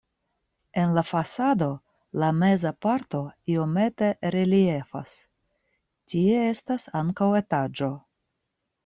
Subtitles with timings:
[0.83, 1.67] En la fasado
[2.23, 3.21] la meza parto
[3.55, 5.13] iomete reliefas,
[6.15, 7.91] tie estas ankaŭ etaĝo.